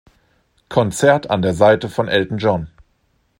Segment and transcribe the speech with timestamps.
[0.67, 2.69] Konzert an der Seite von Elton John.